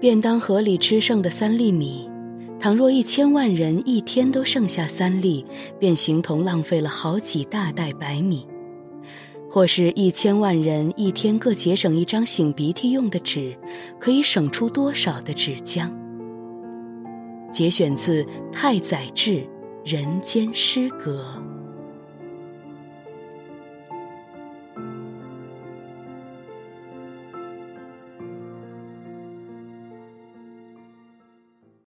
[0.00, 2.08] 便当盒里吃剩的三粒米
[2.60, 5.44] 倘若一千万人一天都剩下三粒
[5.78, 8.46] 便形同浪费了好几大袋白米。
[9.50, 13.56] 或是一千万人一天各节省一张擤鼻涕用的纸
[13.98, 15.90] 可以省出多少的纸浆？
[17.50, 19.42] 节选自太宰治
[19.84, 21.24] 人间失格。